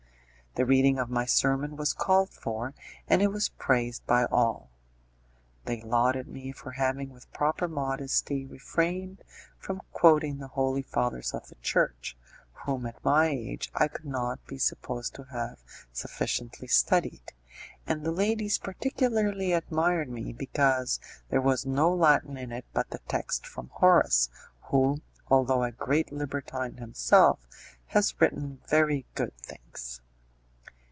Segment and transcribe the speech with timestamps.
[0.55, 2.73] The reading of my sermon was called for,
[3.07, 4.69] and it was praised by all.
[5.63, 9.23] They lauded me for having with proper modesty refrained
[9.57, 12.17] from quoting the holy fathers of the Church,
[12.65, 17.31] whom at my age I could not be supposed to have sufficiently studied,
[17.87, 20.99] and the ladies particularly admired me because
[21.29, 24.27] there was no Latin in it but the Text from Horace,
[24.63, 24.97] who,
[25.29, 27.47] although a great libertine himself,
[27.85, 30.01] has written very good things.